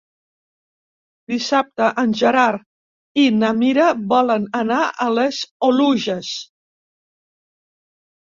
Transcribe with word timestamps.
Dissabte 1.31 1.89
en 2.03 2.13
Gerard 2.21 2.63
i 3.25 3.27
na 3.41 3.51
Mira 3.59 3.91
volen 4.13 4.49
anar 4.61 4.79
a 5.05 5.09
les 5.17 5.41
Oluges. 5.69 6.33